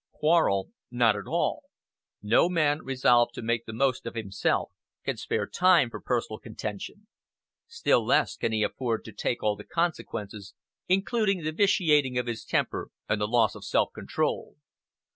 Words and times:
Quarrel 0.13 0.71
not 0.89 1.15
at 1.15 1.27
all. 1.27 1.61
No 2.23 2.49
man 2.49 2.81
resolved 2.81 3.35
to 3.35 3.43
make 3.43 3.65
the 3.67 3.71
most 3.71 4.07
of 4.07 4.15
himself 4.15 4.71
can 5.03 5.15
spare 5.15 5.45
time 5.45 5.91
for 5.91 6.01
personal 6.01 6.39
contention. 6.39 7.05
Still 7.67 8.03
less 8.03 8.35
can 8.35 8.51
he 8.51 8.63
afford 8.63 9.05
to 9.05 9.11
take 9.11 9.43
all 9.43 9.55
the 9.55 9.63
consequences, 9.63 10.55
including 10.87 11.43
the 11.43 11.51
vitiating 11.51 12.17
of 12.17 12.25
his 12.25 12.43
temper 12.43 12.89
and 13.07 13.21
the 13.21 13.27
loss 13.27 13.53
of 13.53 13.63
self 13.63 13.93
control. 13.93 14.55